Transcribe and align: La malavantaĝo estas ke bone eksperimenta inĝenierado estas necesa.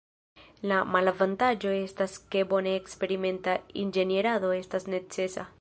La 0.71 0.79
malavantaĝo 0.93 1.75
estas 1.81 2.17
ke 2.37 2.43
bone 2.55 2.75
eksperimenta 2.81 3.57
inĝenierado 3.85 4.55
estas 4.65 4.95
necesa. 4.97 5.49